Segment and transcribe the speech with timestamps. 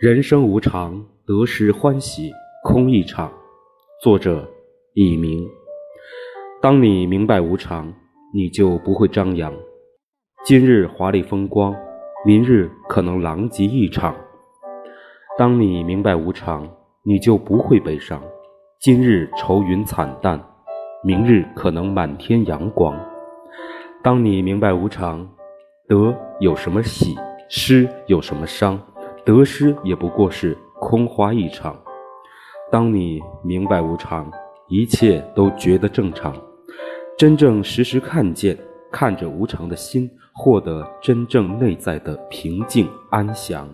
[0.00, 2.32] 人生无常，得失欢喜
[2.64, 3.30] 空一场。
[4.02, 4.48] 作者：
[4.94, 5.46] 佚名。
[6.62, 7.92] 当你明白无常，
[8.32, 9.52] 你就不会张扬。
[10.42, 11.76] 今日华丽风光，
[12.24, 14.16] 明日可能狼藉一场。
[15.36, 16.66] 当你明白无常，
[17.04, 18.22] 你就不会悲伤。
[18.80, 20.42] 今日愁云惨淡，
[21.04, 22.98] 明日可能满天阳光。
[24.02, 25.28] 当你明白无常，
[25.86, 27.14] 得有什么喜，
[27.50, 28.80] 失有什么伤。
[29.30, 31.80] 得失也不过是空花一场。
[32.68, 34.28] 当你明白无常，
[34.66, 36.34] 一切都觉得正常。
[37.16, 38.58] 真正时时看见，
[38.90, 43.68] 看着无常的心，获得真正内在的平静安详。